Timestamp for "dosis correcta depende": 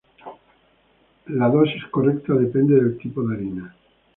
1.47-2.73